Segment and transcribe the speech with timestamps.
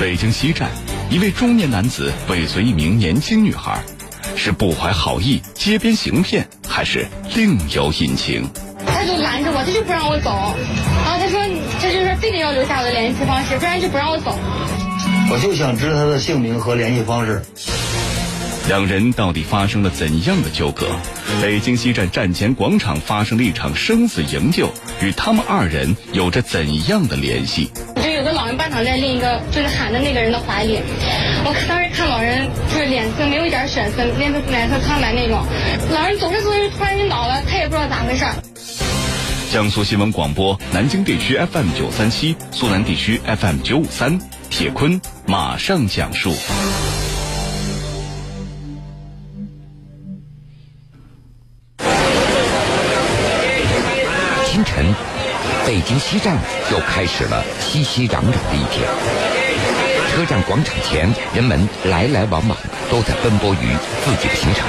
[0.00, 0.70] 北京西站，
[1.10, 3.82] 一位中年男子尾随一名年轻女孩，
[4.36, 8.48] 是不怀好意街边行骗，还是另有隐情？
[8.86, 10.54] 他就拦着我，他就不让我走，
[11.04, 11.40] 然后他说，
[11.80, 14.38] 他就说非得要留下我的联系方式，不然就不让我走。
[15.32, 17.42] 我就想知道他的姓名和联系方式。
[18.68, 20.86] 两人到底发生了怎样的纠葛？
[21.42, 24.72] 北京西站站前广场发生了一场生死营救，
[25.02, 27.72] 与他们二人有着怎样的联系？
[28.68, 30.80] 躺在另一个就是喊的那个人的怀里，
[31.44, 35.44] 我当时看老人就是脸色没有一点血色，脸色脸色苍白那种。
[35.90, 38.24] 老人走着走着突然晕倒了，他也不知道咋回事。
[39.50, 46.34] 江苏新闻广播南京地区 FM 九三七，苏南地区 FM 九五三，铁坤马上讲述。
[55.68, 56.34] 北京西站
[56.72, 58.88] 又开始了熙熙攘攘的一天。
[60.10, 62.56] 车站广场前，人们来来往往，
[62.90, 64.66] 都在奔波于自己的行程。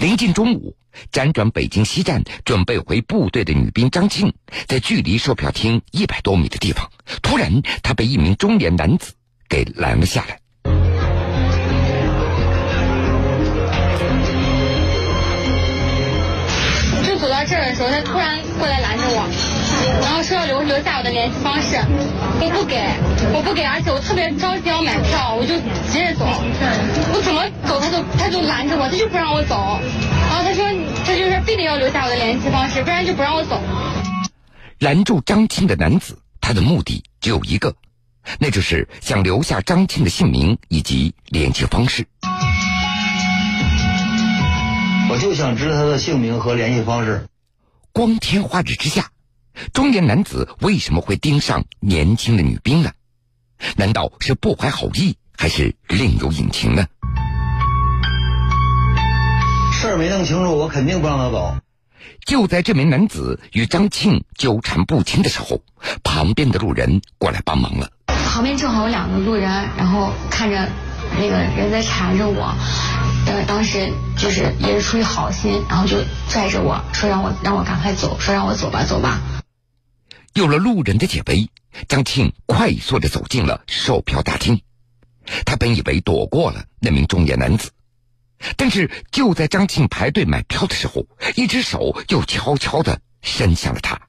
[0.00, 0.76] 临近中午，
[1.10, 4.30] 辗转北京西站准备回部队的女兵张庆，
[4.68, 6.86] 在距离售票厅一百多米的地方，
[7.22, 7.50] 突然
[7.82, 9.14] 她被一名中年男子
[9.48, 10.38] 给拦了下来。
[17.76, 19.28] 时候，他突然过来拦着我，
[20.00, 21.76] 然后说要留留下我的联系方式，
[22.40, 22.80] 我不给，
[23.34, 25.60] 我不给，而且我特别着急要买票，我就
[25.92, 26.24] 急着走，
[27.12, 29.78] 我怎么走他就他就拦着我，他就不让我走，
[30.30, 30.64] 然后他说
[31.04, 33.60] 他就是非得要留下我的联系方式，不然就不让我走。
[34.78, 37.74] 拦住张青的男子，他的目的只有一个，
[38.38, 42.06] 那就是想留下张青的姓名以及联系方式。
[45.10, 47.26] 我就想知道他的姓名和联系方式。
[47.96, 49.08] 光天化日之下，
[49.72, 52.90] 中年男子为什么会盯上年轻的女兵呢？
[53.74, 56.84] 难道是不怀好意，还是另有隐情呢？
[59.72, 61.56] 事儿没弄清楚，我肯定不让他走。
[62.26, 65.62] 就在这名男子与张庆纠缠不清的时候，
[66.04, 67.90] 旁边的路人过来帮忙了。
[68.08, 70.68] 旁边正好有两个路人，然后看着
[71.18, 72.54] 那个人在缠着我，
[73.26, 75.98] 呃，当时就是也是出于好心，然后就
[76.28, 79.20] 拽着我说让我让我赶快走，说让我走吧走吧。
[80.34, 81.48] 有了路人的解围，
[81.88, 84.60] 张庆快速的走进了售票大厅。
[85.44, 87.70] 他本以为躲过了那名中年男子，
[88.56, 91.04] 但是就在张庆排队买票的时候，
[91.34, 94.00] 一只手又悄悄的伸向了他，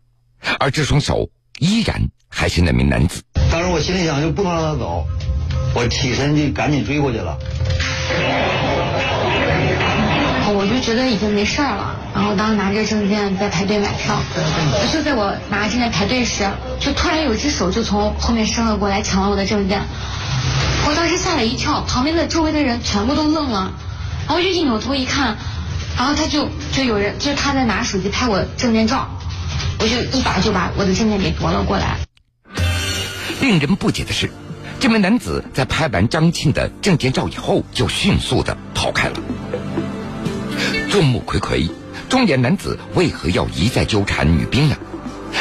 [0.60, 3.24] 而这双手依然还是那名男子。
[3.52, 5.08] 当时我心里想，就不能让他走，
[5.74, 7.36] 我起身就赶紧追过去了。
[10.78, 14.16] 就觉得已经没事儿了，然后当时拿着证件在排队买票，
[14.94, 16.48] 就在我拿证件排队时，
[16.80, 19.82] 就突然有一只手就从后面伸了过来，抢了我的证件。
[20.88, 23.74] 我当时吓了一跳，旁边的周围的人全部都愣了，
[24.28, 25.36] 然后就一扭头一看，
[25.98, 29.10] 然后他就就有人就是他在拿手机拍我证件照，
[29.80, 31.98] 我就一把就把我的证件给夺了过来。
[33.42, 34.30] 令人不解的是，
[34.80, 39.16] 这名男子在拍完张庆的证件照以后，就迅速的跑开了。
[40.98, 41.70] 众目睽睽，
[42.10, 44.76] 中年男子为何要一再纠缠女兵呢？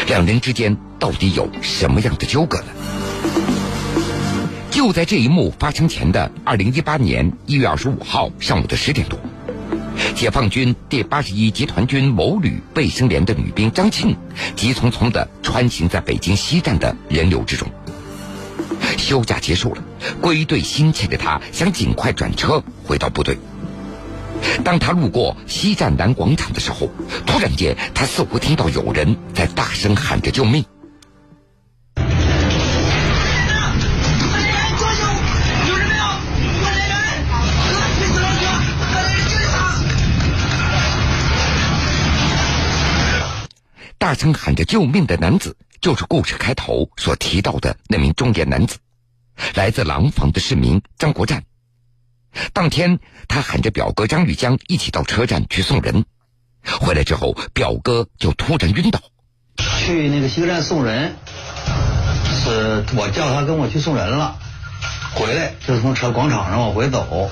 [0.07, 2.67] 两人之间到底有什么样的纠葛呢？
[4.71, 9.19] 就在这一幕发生前的二零一八年一月二十五号上午的十点多，
[10.15, 14.15] 解放军第八十一集团军某旅卫生连的女兵张庆，
[14.57, 17.67] 急匆匆的穿行在北京西站的人流之中。
[18.99, 19.83] 休假结束了，
[20.21, 23.39] 归队心切的他想尽快转车回到部队。
[24.65, 26.91] 当他路过西站南广场的时候，
[27.27, 30.65] 突然间他似乎听到有人在大声喊着救命。
[43.99, 48.77] 大声喊着救命的男子，就是故事开头所提到的那名中年男子，
[49.55, 51.43] 来自廊坊的市民张国战。
[52.53, 52.99] 当天，
[53.29, 56.05] 他喊着表哥张玉江一起到车站去送人，
[56.81, 59.01] 回来之后，表哥就突然晕倒。
[59.57, 61.17] 去那个西客站送人，
[62.45, 64.37] 是我叫他跟我去送人了，
[65.15, 67.31] 回来就从车广场上往回走，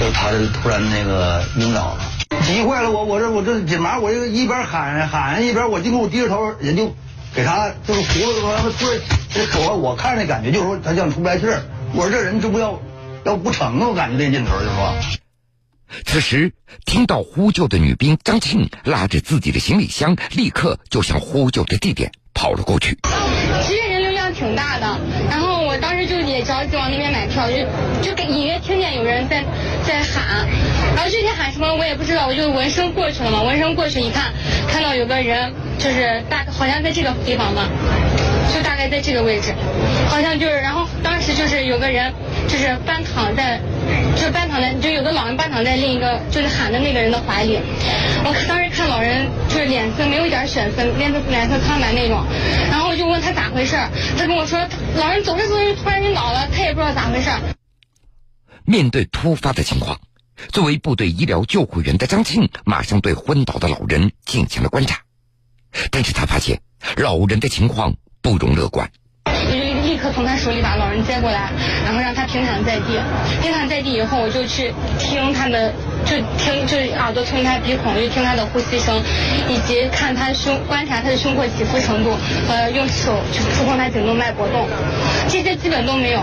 [0.00, 1.98] 就他就突然那个晕倒了，
[2.42, 6.94] 急坏了我，我这我这紧忙，我就一边喊喊一边我就给我低着头，人就
[7.34, 9.00] 给他就是扶了，他突然
[9.32, 11.62] 这手我看着那感觉就是说他像出不来气儿，
[11.94, 12.80] 我说这人这不要。
[13.24, 13.88] 要不成啊！
[13.88, 14.94] 我感觉这劲头就说。
[16.06, 16.52] 此时
[16.86, 22.98] 听到呼救的女兵张庆拉着自己的行李箱，立刻就向呼救的地点跑了过去。
[23.62, 24.98] 其实人流量挺大的，
[25.30, 27.56] 然后我当时就也着急往那边买票，就
[28.00, 29.44] 就隐约听见有人在
[29.86, 30.48] 在喊，
[30.96, 33.42] 然后具体喊什么我也不知道，我就闻声过去了嘛。
[33.42, 34.32] 闻声过去一看，
[34.68, 37.68] 看到有个人就是大好像在这个地方吧，
[38.54, 39.54] 就大概在这个位置，
[40.08, 42.12] 好像就是，然后当时就是有个人
[42.48, 43.60] 就是半躺在。
[44.14, 47.58] 就半躺在，就有个老人半躺在另一个就是喊的那个人的怀里。
[48.24, 52.22] 我当时看老人就是脸色没有一点血色，脸色脸色苍白那种。
[52.70, 53.74] 然后我就问他咋回事，
[54.18, 54.60] 他跟我说
[54.96, 57.30] 老人走着走着突然晕倒了，他也不知道咋回事。
[58.64, 59.98] 面对突发的情况，
[60.52, 65.00] 作为部队医疗救护员的张庆马上对昏倒的老人进行了观察，
[65.90, 66.60] 但是他发现
[66.96, 68.88] 老人的情况不容乐观。
[69.24, 71.52] 我就立刻从他手里把老人接过来，
[71.84, 72.98] 然后让他平躺在地。
[73.42, 75.72] 平躺在地以后，我就去听他的，
[76.06, 79.02] 就听就耳朵听他鼻孔，就听他的呼吸声，
[79.48, 82.16] 以及看他胸，观察他的胸廓起伏程度，
[82.48, 84.66] 呃，用手去触碰他颈动脉搏动，
[85.28, 86.22] 这些基本都没有。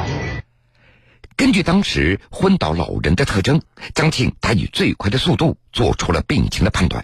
[1.35, 3.61] 根据当时昏倒老人的特征，
[3.93, 7.03] 张庆他以最快的速度做出了病情的判断，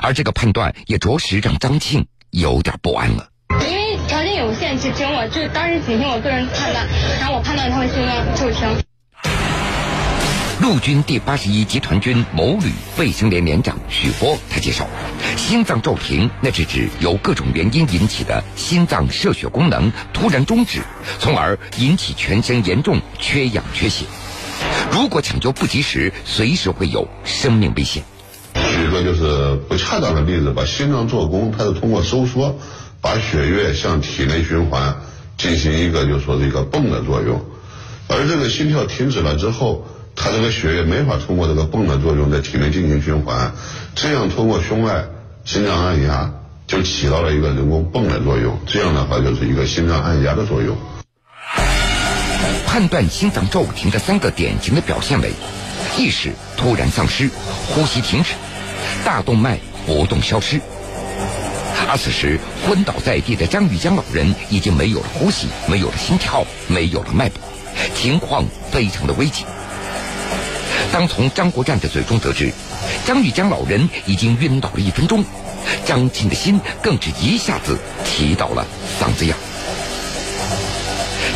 [0.00, 3.28] 而这个判断也着实让张庆有点不安了。
[4.34, 6.86] 有限，只凭我就当时仅凭我个人判断，
[7.20, 8.68] 然后我判断他会心脏骤停。
[10.60, 14.86] 陆军第八十一集团军某旅卫生连连长许波他介绍，
[15.36, 20.80] 心脏骤停那是指由各种原因引起的心脏射血功能突然终止，
[21.18, 24.04] 从而引起全身严重缺氧缺血。
[24.92, 28.04] 如果抢救不及时，随时会有生命危险。
[28.54, 32.56] 举个就是不恰当的例子吧，心脏做功，它是通过收缩。
[33.02, 34.94] 把血液向体内循环，
[35.36, 37.44] 进行一个就说这个泵的作用，
[38.08, 43.52] 而这个心跳停止了之后，它这个血液没法通过这个泵的作用在体内进行循环，
[43.96, 45.04] 这样通过胸外
[45.44, 46.32] 心脏按压
[46.68, 50.76] 就起到了一个人工泵的作用，这样的话就是一个心脏按压的作用。
[52.64, 55.32] 判断心脏骤停的三个典型的表现为：
[55.98, 57.28] 意识突然丧失，
[57.66, 58.30] 呼吸停止，
[59.04, 60.60] 大动脉搏动消失。
[61.92, 67.38] 而此时昏倒在地的张玉江老人已经没有了呼吸，没有了心跳，没有了脉搏，
[67.94, 69.44] 情况非常的危急。
[70.90, 72.50] 当从张国战的嘴中得知
[73.04, 75.22] 张玉江老人已经晕倒了一分钟，
[75.84, 78.66] 张庆的心更是一下子提到了
[78.98, 79.36] 嗓子眼。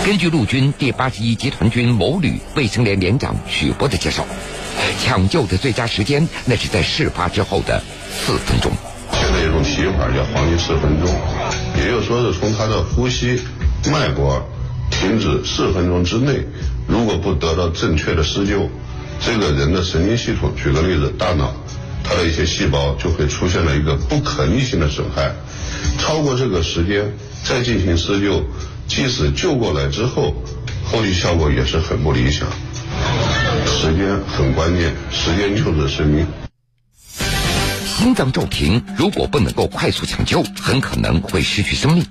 [0.06, 4.24] 根据陆军第八十一集团军某旅卫生连连长许波的介绍，
[5.04, 8.72] 抢救的最佳时间那是在事发之后的四分钟。
[9.56, 11.08] 种提法叫黄金四分钟，
[11.78, 13.40] 也就是说是从他的呼吸
[13.90, 14.46] 脉搏
[14.90, 16.46] 停止四分钟之内，
[16.86, 18.68] 如果不得到正确的施救，
[19.18, 21.54] 这个人的神经系统，举个例子，大脑，
[22.04, 25.32] 它的一些细胞就会出现了一个不可逆性的损害。
[25.98, 28.44] 超过这个时间再进行施救，
[28.86, 30.34] 即使救过来之后，
[30.84, 32.46] 后续效果也是很不理想。
[33.66, 36.26] 时间很关键，时间就是生命。
[37.96, 42.04] 心脏骤停，如果不能够快速抢救，很可能会失去生命。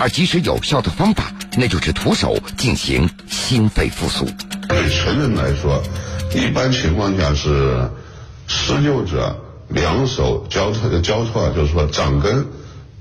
[0.00, 4.24] 而及时有效的方法，那就是徒手进行心肺复苏。
[4.66, 5.82] 对成人来说，
[6.34, 7.90] 一般情况下是
[8.48, 9.38] 施救者
[9.68, 12.46] 两手交错的交错，就是说掌根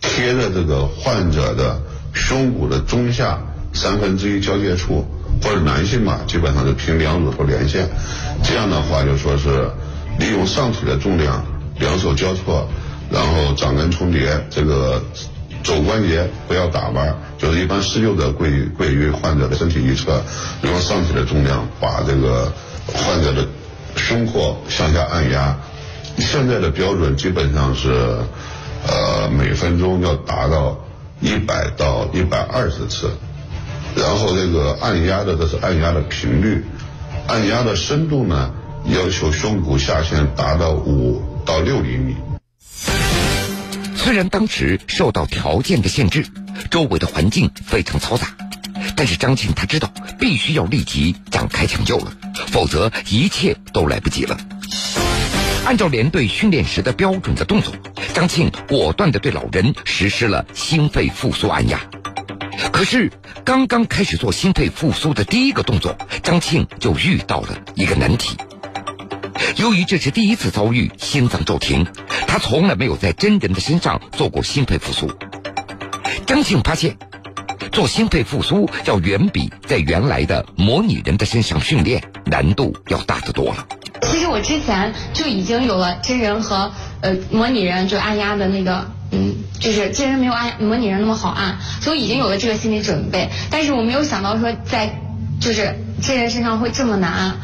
[0.01, 1.81] 贴在这个患者的
[2.13, 3.39] 胸骨的中下
[3.71, 5.07] 三分之一交界处，
[5.41, 7.89] 或者男性嘛，基本上是凭两乳头连线。
[8.43, 9.71] 这样的话，就说是
[10.19, 11.45] 利用上体的重量。
[11.79, 12.67] 两手交错，
[13.09, 15.03] 然后掌根重叠，这个
[15.63, 20.21] 肘关节不要打弯，就是一般施救者跪跪于患者的身体一侧，
[20.61, 22.51] 用上体的重量把这个
[22.93, 23.47] 患者的
[23.95, 25.57] 胸廓向下按压。
[26.17, 27.89] 现在的标准基本上是，
[28.85, 30.77] 呃，每分钟要达到
[31.21, 33.09] 一百到一百二十次，
[33.95, 36.63] 然后这个按压的这是按压的频率，
[37.27, 38.51] 按压的深度呢，
[38.85, 41.21] 要求胸骨下陷达到五。
[41.49, 42.15] 到六厘米。
[43.95, 46.23] 虽然当时受到条件的限制，
[46.69, 48.27] 周围的环境非常嘈杂，
[48.95, 52.13] 但是张庆他知道必须要立即展开抢救了，
[52.49, 54.37] 否则一切都来不及了。
[55.65, 57.73] 按照连队训练时的标准的动作，
[58.13, 61.79] 张庆果断地对老人实施了心肺复苏按压。
[62.71, 63.11] 可是
[63.43, 68.37] 刚刚开始做心肺复苏的第一个动作，张庆就遇到了一个难题。
[69.57, 71.85] 由于这是第一次遭遇心脏骤停，
[72.27, 75.11] 他从来没有在真人的身上做过心肺复苏。
[76.25, 76.97] 张庆发现，
[77.71, 83.67] 做心肺复苏要远比在原来的模拟人的身上训练难度要大得多了。
[84.01, 95.01] 其实我之前就已经有了真人和呃模拟人就按压的那个嗯，就是真人没有按模拟人那么好按，所以已经有了这个心理准备，但是我没有想到说在
[95.41, 97.37] 就是真人身上会这么难。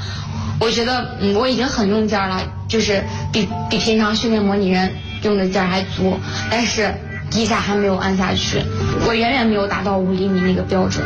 [0.60, 4.94] 我觉得嗯我已经很用劲儿了，就是比比平常训练模拟人
[5.24, 6.18] 用的劲儿还足，
[6.50, 6.94] 但是
[7.32, 8.62] 一下还没有按下去，
[9.06, 11.06] 我远远没有达到五厘米那个标准。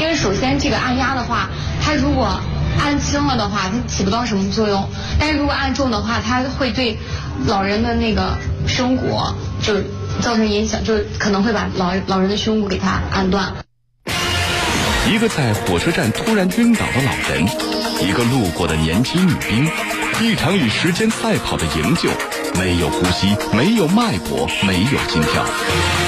[0.00, 1.48] 因为首先这个按压的话，
[1.82, 2.40] 它如果
[2.78, 4.82] 按轻了的话，它起不到什么作用；
[5.18, 6.98] 但是如果按重的话，它会对
[7.46, 9.18] 老人的那个胸骨
[9.62, 9.74] 就
[10.20, 13.52] 造成影响，就是可能会把老老人的胸骨给他按断。
[15.10, 17.46] 一个在火车站突然晕倒的老人，
[18.00, 19.68] 一个路过的年轻女兵，
[20.20, 22.08] 一场与时间赛跑的营救，
[22.58, 25.44] 没有呼吸，没有脉搏，没有心跳。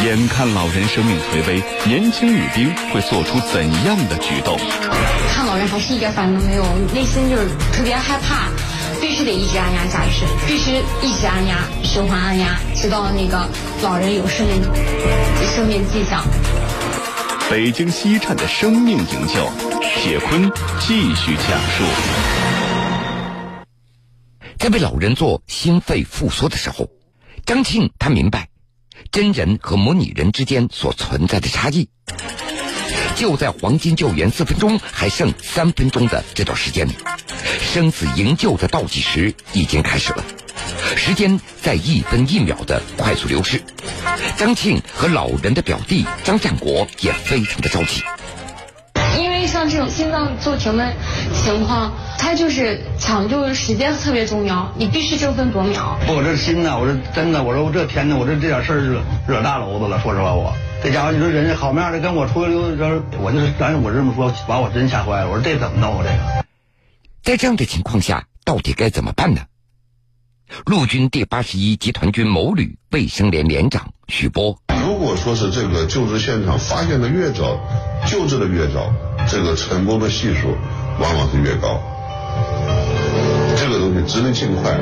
[0.05, 4.59] 眼看老人生命垂危，年轻女兵会做出怎样的举动？
[5.35, 8.49] 看老人还是一点反应都没有，内心就是特别害怕，
[9.01, 10.73] 必须得一直按压下去，必须
[11.07, 13.47] 一直按压，循环按压，直到那个
[13.83, 14.63] 老人有生命
[15.55, 16.25] 生命迹象。
[17.51, 19.47] 北京西站的生命营救，
[19.83, 21.85] 铁坤继续讲述。
[24.59, 26.89] 在为老人做心肺复苏的时候，
[27.45, 28.49] 张庆他明白
[29.11, 31.89] 真人和模拟人之间所存在的差异。
[33.17, 36.93] 就在黄金救援四分钟还剩三分钟的这段时间里，
[37.61, 40.25] 生死营救的倒计时已经开始了，
[40.97, 43.61] 时间在一分一秒的快速流逝。
[44.37, 48.03] 张庆和老人的表弟张战国也非常的着急。
[49.73, 50.93] 这种心脏骤停的
[51.33, 55.99] 情况，它就是抢救时间特别重要，你必须争分夺秒。
[56.07, 59.99] 不，我这心呐，我这真的，我说我这天呐，我这这点事儿惹惹大娄子了。
[60.03, 60.53] 说实话，我
[60.83, 62.87] 这家伙，你说人家好面的跟我出去溜达，
[63.19, 65.31] 我就是咱我这么说，把我真吓坏了。
[65.31, 65.97] 我说这怎么弄？
[65.97, 66.45] 我这个，
[67.23, 69.41] 在这样的情况下，到底该怎么办呢？
[70.67, 77.59] 陆军第八十一集团军某旅卫生连连长许波：如果说是这个救治现场发现的越早，
[78.07, 78.93] 救治的越早，
[79.29, 80.57] 这个成功的系数
[80.99, 81.81] 往往是越高。
[83.57, 84.79] 这个东西只能尽快。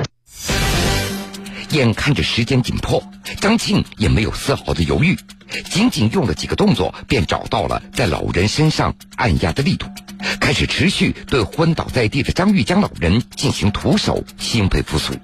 [1.70, 3.02] 眼看着时间紧迫，
[3.40, 5.16] 张庆也没有丝毫的犹豫，
[5.70, 9.86] 仅仅用了几个动作，便找到了在老人身上按压的力度，
[10.40, 15.14] 开始持续对昏倒在地的张玉江老人进行徒手心肺复苏。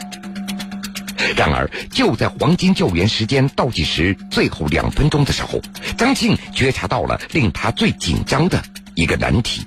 [1.34, 5.60] 然而，就在黄金救援时间倒计时最后两分钟的时候，
[5.98, 8.62] 张庆觉察到了令他最紧张的
[8.96, 9.64] 一个难题。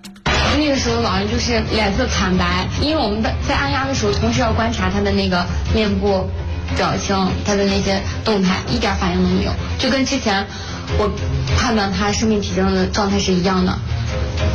[0.58, 6.30] 那个时候，老人就是脸色惨白，因为我们在在按压的时候，同时要观察他的那个面部
[6.76, 10.46] 表情，他的那些动态，一点反应都没有，就跟之前
[10.98, 11.10] 我
[11.58, 13.80] 判断他生命体征的状态是一样的，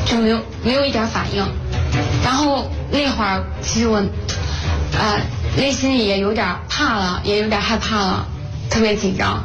[0.05, 1.47] 就没有没有一点反应。
[2.23, 4.03] 然后那会儿，其实我，
[4.99, 5.21] 呃。
[5.57, 8.27] 内心也有点怕了，也有点害怕了，
[8.69, 9.45] 特别紧张。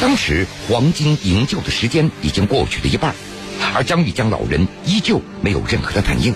[0.00, 3.12] 当时黄金营救的时间已经过去了一半，
[3.74, 6.34] 而张玉江老人依旧没有任何的反应。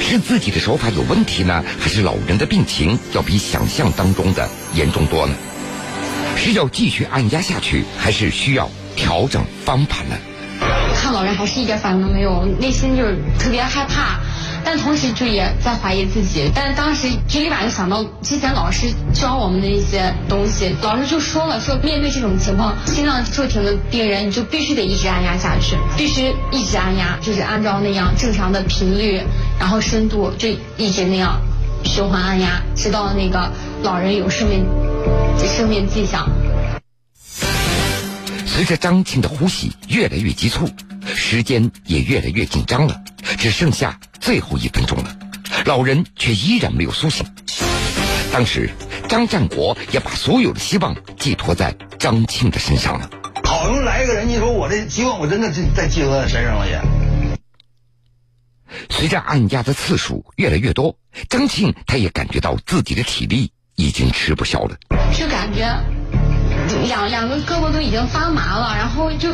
[0.00, 5.34] 是自己的手法有问题呢，还是老人的病情要比想象当中的严重多呢？
[6.36, 10.16] 是要继续按压下去，还是需要调整方法呢？
[10.94, 14.20] 看老人还是一点反应都没有，内心就是特别害怕。
[14.64, 29.20] 但同时就也在怀疑自己，但当时就立马就想到之前老师教我们的一些东西，老师就说了，说面对这种情况，心脏骤停的病人，你就必须得一直按压下去，必须一直按压，就是按照那样正常的频率，
[29.58, 31.40] 然后深度，就一直那样
[31.84, 33.52] 循环按压，直到那个
[33.82, 34.66] 老人有生命
[35.38, 36.26] 生命迹象。
[38.46, 40.68] 随着张庆的呼吸越来越急促，
[41.14, 42.94] 时间也越来越紧张了，
[43.36, 43.98] 只剩下。
[44.24, 45.14] 最后一分钟了，
[45.66, 47.26] 老人却依然没有苏醒。
[48.32, 48.70] 当时，
[49.06, 53.10] 张战国也把所有的希望寄托在张庆的身上了。
[53.44, 56.80] 好容易来一个人，你说我这希望我真的在寄托在身上了也。
[58.88, 60.96] 随着按压的次数越来越多，
[61.28, 64.74] 张庆他也感觉到自己的体力已经吃不消了，
[65.14, 65.68] 就感觉
[66.86, 69.30] 两两个胳膊都已经发麻了，然后就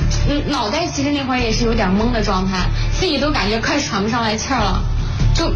[0.47, 2.69] 脑袋其实那会儿也是有点懵的状态。
[2.93, 4.83] 自己都感觉快喘不上来气儿了，
[5.35, 5.47] 就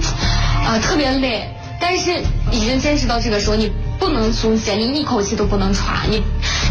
[0.67, 1.49] 啊特别累，
[1.81, 6.23] 但是已经坚持到这个时候，你不能松懈，你一口气都不能喘，你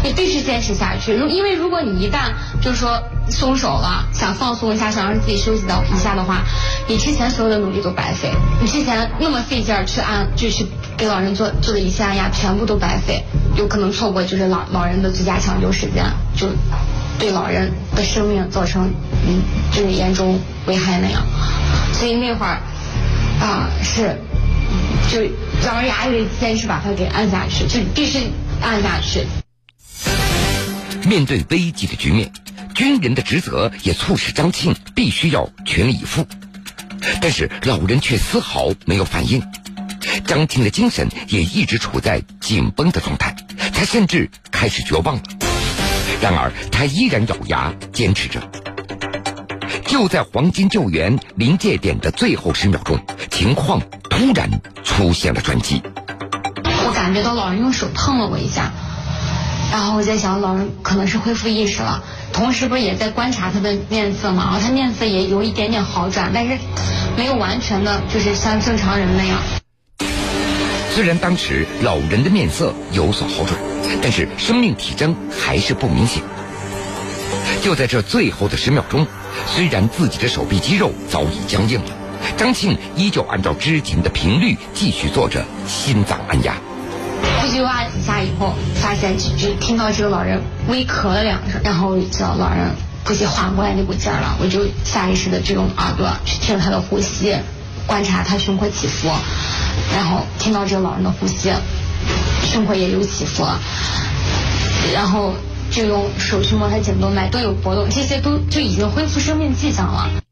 [0.02, 1.14] 你必须坚持下去。
[1.14, 6.42] 如因为如果你一旦就是说松手了，想放松一下，想让自己休息到一下的话，
[6.88, 10.66] 你之前所有的努力都白费，你之前那么费劲儿去按，就去
[10.96, 13.24] 给老人做做的一些按压，全部都白费，
[13.56, 16.04] 有可能错过就是老老人的最佳抢救时间，
[16.36, 16.48] 就。
[17.16, 18.92] 对老人的生命造成
[19.24, 21.24] 嗯，就是严重危害那样，
[21.92, 22.58] 所以那会儿
[23.40, 24.18] 啊是，
[25.08, 25.22] 就
[25.64, 28.18] 咬着牙也得坚持把它给按下去，就必须
[28.60, 29.24] 按下去。
[31.06, 32.32] 面对危急的局面，
[32.74, 36.26] 军人的职责也促使张庆必须要全力以赴。
[37.22, 39.40] 但是老人却丝毫没有反应，
[40.26, 43.36] 张庆的精神也一直处在紧绷的状态，
[43.84, 45.22] 他甚至开始绝望了。
[46.22, 48.40] 然而他依然咬牙坚持着。
[49.84, 52.98] 就在黄金救援临界点的最后十秒钟，
[53.30, 54.48] 情况突然
[54.82, 55.82] 出现了转机。
[56.64, 58.72] 我感觉到老人用手碰了我一下，
[59.70, 62.02] 然后我在想，老人可能是恢复意识了。
[62.32, 64.44] 同时不是也在观察他的面色嘛？
[64.44, 66.56] 然后他面色也有一点点好转，但是
[67.18, 69.38] 没有完全的，就是像正常人那样。
[70.94, 73.58] 虽然当时老人的面色有所好转，
[74.02, 76.22] 但是生命体征还是不明显。
[77.62, 79.06] 就在这最后的十秒钟，
[79.46, 81.90] 虽然自己的手臂肌肉早已僵硬了，
[82.36, 86.54] 张庆依旧按照之前的频率继续做着心脏按压。
[87.40, 92.74] 呼吸哇几下以后，发现就就听到这个老人微咳了两声，然后叫老人
[93.06, 97.34] 呼吸缓过来那股劲儿了，我就下意识的就用耳朵去听他的呼吸，
[97.86, 99.08] 观察他胸廓起伏，
[99.94, 101.50] 然后听到这个老人的呼吸，
[102.44, 103.44] 生活也有起伏，
[104.92, 105.34] 然后
[105.70, 110.22] 就用手去摸他颈动脉都有搏动，这些都就已经恢复生命迹象了。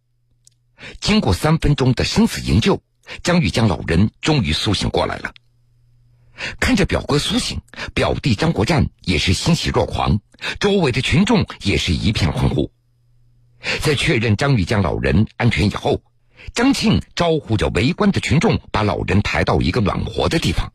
[1.01, 2.81] 经过三分钟的生死营救，
[3.23, 5.33] 张玉江老人终于苏醒过来了。
[6.61, 7.61] 看着表哥苏醒，
[7.95, 10.21] 表弟张国战也是欣喜若狂，
[10.61, 12.71] 周围的群众也是一片欢呼。
[13.81, 16.03] 在确认张玉江老人安全以后，
[16.55, 20.73] 张庆招呼着围观的群众，把老人抬到一个暖和的地方。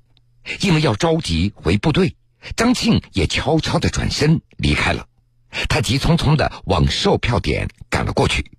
[0.62, 2.16] 因为要着急回部队，
[2.56, 5.08] 张庆也悄悄的转身离开了。
[5.70, 8.52] 他急匆匆的往售票点赶了过去。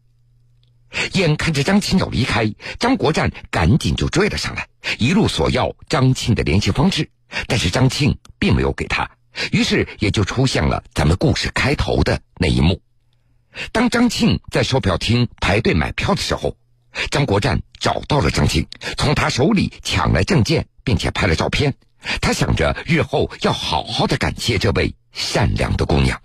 [1.12, 4.68] 眼看着张庆要离开，张国战赶紧就追了上来，
[4.98, 7.10] 一路索要张庆的联系方式，
[7.46, 9.10] 但是张庆并没有给他，
[9.52, 12.80] 于是也就出现了咱们故事开头的那一幕。
[13.72, 16.56] 当张庆在售票厅排队买票的时候，
[17.10, 21.74] 张国战找到了张庆，从他手里抢来证件，并且拍了照片。
[22.20, 26.20] 他想着日后要好好的感谢这位善良的姑娘。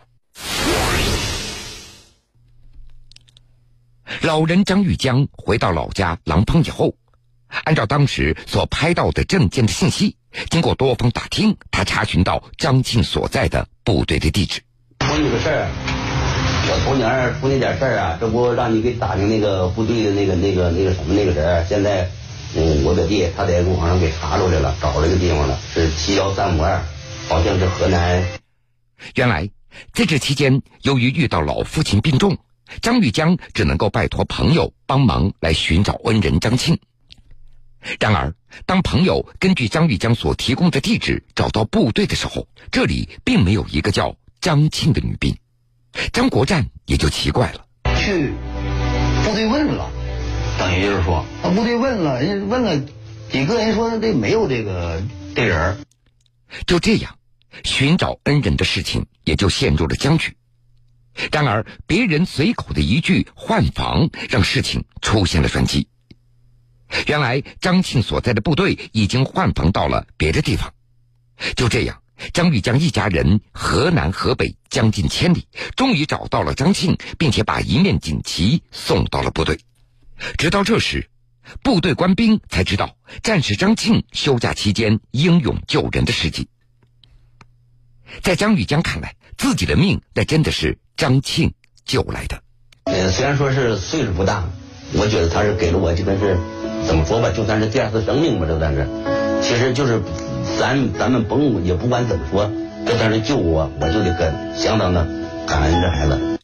[4.22, 6.96] 老人张玉江回到老家廊坊以后，
[7.64, 10.16] 按照当时所拍到的证件的信息，
[10.50, 14.62] 经过多方打听，他查询到张庆所在的部队的地址。
[15.00, 16.03] 我有个事儿，
[16.74, 22.10] 我头年出那点事儿啊，这不让你给打听那个部队的那个那个那个什么那个人，现在，
[22.56, 26.82] 嗯，我表弟他在网上给查出来了，找这个地方了，是七幺三五二，
[27.30, 28.24] 好像是河南。
[29.14, 29.48] 原来
[29.92, 32.36] 在这期间，由于遇到老父亲病重。
[32.82, 36.80] 张玉江只能够拜托朋友帮忙来寻找恩人张庆。
[38.00, 38.34] 然而，
[38.66, 45.36] 当朋友根据张玉江所提供的地址找到部队的时候，这里并没有一个叫张庆的女兵。
[46.12, 47.66] 张国战也就奇怪了。
[47.98, 48.32] 去
[49.24, 49.90] 部队问了，
[50.60, 51.26] 等于就是说，
[51.56, 52.80] 部队问了，人问了
[53.32, 55.02] 几个人说这没有这个
[55.36, 55.78] 这人。
[56.68, 57.18] 就这样，
[57.64, 60.36] 寻找恩人的事情也就陷入了僵局。
[61.32, 65.88] 然而，别人随口的一句“换防”，让事情出现了转机。
[67.08, 70.74] 原来，张庆所在的部队已经换防到了别的地方。
[71.56, 79.60] 就这样，张玉江一家人河南河北将近千里，终于找到了张庆，并且把一面锦旗送到了部队。
[80.38, 81.10] 直到这时，
[81.62, 86.48] 部队官兵才知道战士张庆休假期间英勇救人的事迹。
[88.22, 90.78] 在张玉江看来，自己的命那真的是。
[90.96, 91.52] 张庆
[91.84, 92.44] 救来的，
[92.84, 94.48] 呃，虽然说是岁数不大，
[94.94, 96.38] 我觉得他是给了我，就算是
[96.86, 98.88] 怎么说吧，就算是第二次生命吧，这算是。
[99.42, 100.00] 其实就是
[100.60, 102.52] 咱咱们甭也不管怎么说，
[102.86, 105.06] 这算是救我，我就得跟相当的
[105.48, 106.40] 感恩这孩子。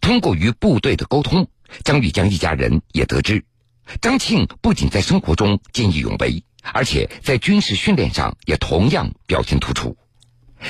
[0.00, 1.48] 通过与部队的沟通，
[1.84, 3.44] 张玉江一家人也得知，
[4.00, 9.96] 张庆不仅在生活中见义勇为，而且在军事训练上也同样表现突出。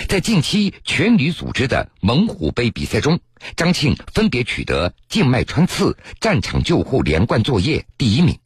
[0.08, 3.20] 在近期全旅组织的猛虎杯比赛中，
[3.56, 8.38] 张庆分别取得静脉穿刺、战场救护连贯作业第一名。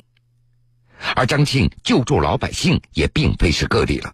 [1.15, 4.13] 而张庆救助老百姓也并非是个例了，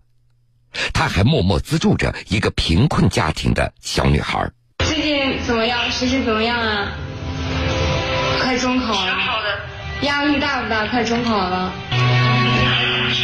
[0.93, 4.51] 他还默默资助着一个贫困家庭的小女孩。
[4.85, 5.91] 最近怎么样？
[5.91, 6.93] 学习怎么样啊？
[8.41, 9.15] 快中考了，
[10.03, 10.87] 压力大不大？
[10.87, 11.73] 快中考了，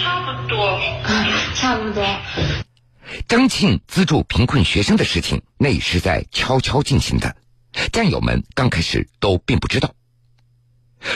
[0.02, 0.80] 差不多，
[1.54, 2.04] 差不多。
[3.28, 7.36] 张庆资助贫困学生的事情，那是在悄悄进行的，
[7.92, 9.94] 战友们刚开始都并不知道。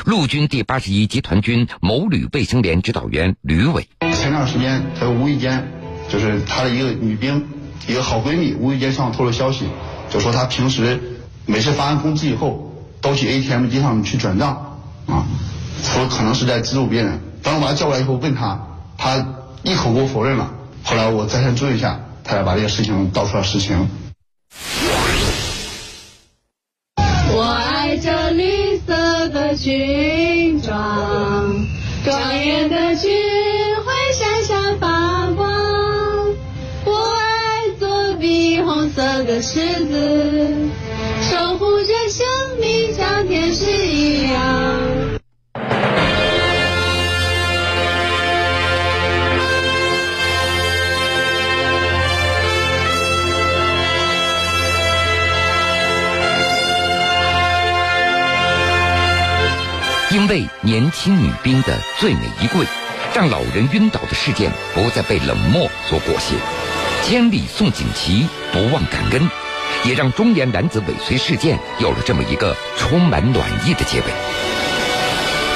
[0.05, 5.69] 陆军第八十一集团军某旅卫生连指导员吕伟，前段时间他无意间，
[6.09, 7.47] 就是他的一个女兵，
[7.87, 9.67] 一个好闺蜜，无意间向我透露消息，
[10.11, 11.01] 就说他平时
[11.47, 15.27] 每次发完工资以后，都去 ATM 机上去转账啊，
[15.83, 17.21] 说可能是在资助别人。
[17.43, 18.67] 当我把他叫过来以后问他，
[18.99, 19.25] 他
[19.63, 20.53] 一口给我否认了。
[20.83, 23.89] 后来我再三追一下，他才把这个事情道出了实情。
[29.67, 31.67] 军装，
[32.05, 33.11] 庄严的军
[33.85, 36.29] 徽闪闪发光。
[36.85, 40.55] 我爱左臂红色的十字，
[41.21, 42.25] 守护着生
[42.61, 44.86] 命像天使一样。
[60.67, 62.67] 年轻女兵的最美一跪，
[63.15, 66.35] 让老人晕倒的事件不再被冷漠所裹挟。
[67.05, 69.31] 千里送锦旗，不忘感恩，
[69.85, 74.07] 也让中年男子尾随事件有了这么一个充满暖意的结尾。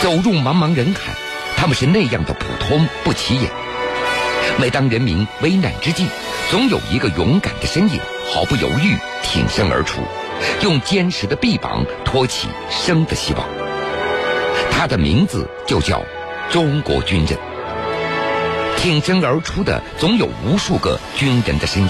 [0.00, 1.12] 走入茫茫人海，
[1.56, 3.50] 他们是那样的普通不起眼。
[4.60, 6.06] 每当人民危难之际，
[6.52, 7.98] 总有一个勇敢的身影
[8.32, 10.02] 毫不犹豫挺身而出，
[10.62, 13.59] 用坚实的臂膀托起生的希望。
[14.80, 16.02] 他的名字就叫
[16.48, 17.38] 中国军人。
[18.78, 21.88] 挺身而出的总有无数个军人的身影，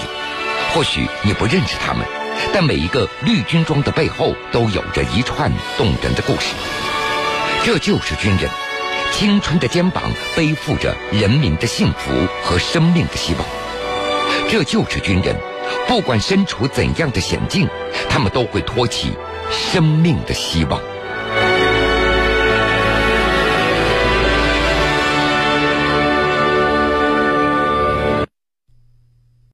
[0.73, 2.05] 或许你不认识他们，
[2.53, 6.53] 但每一个绿军装的背后都有着一串动人的故事。
[7.63, 8.49] 这就是军人，
[9.13, 10.03] 青春的肩膀
[10.35, 12.11] 背负着人民的幸福
[12.43, 13.45] 和生命的希望。
[14.49, 15.33] 这就是军人，
[15.87, 17.69] 不管身处怎样的险境，
[18.09, 19.13] 他们都会托起
[19.49, 20.77] 生命的希望。